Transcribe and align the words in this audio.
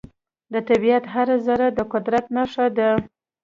د 0.53 0.55
طبیعت 0.69 1.03
هره 1.13 1.35
ذرې 1.45 1.69
د 1.77 1.79
قدرت 1.93 2.25
نښه 2.35 2.65
ده. 2.77 2.89